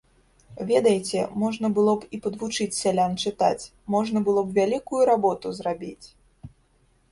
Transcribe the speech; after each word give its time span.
Ведаеце, 0.69 1.19
можна 1.43 1.67
было 1.79 1.93
б 2.05 2.09
і 2.17 2.21
падвучыць 2.23 2.67
сялян 2.79 3.13
чытаць, 3.25 3.69
можна 3.99 4.25
было 4.31 4.41
б 4.49 4.59
вялікую 4.59 5.01
работу 5.13 5.55
зрабіць. 5.63 6.07